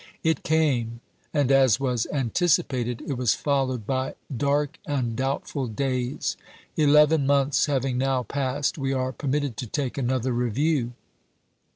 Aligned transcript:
It 0.23 0.41
came, 0.41 0.99
and, 1.31 1.51
as 1.51 1.79
was 1.79 2.07
anticipated, 2.11 3.03
it 3.05 3.19
was 3.19 3.35
followed 3.35 3.85
by 3.85 4.15
dark 4.35 4.79
and 4.87 5.15
doubtful 5.15 5.67
days. 5.67 6.37
Eleven 6.75 7.27
months 7.27 7.67
having 7.67 7.99
now 7.99 8.23
passed, 8.23 8.79
we 8.79 8.93
are 8.93 9.11
permitted 9.11 9.57
to 9.57 9.67
take 9.67 9.99
another 9.99 10.31
review. 10.31 10.93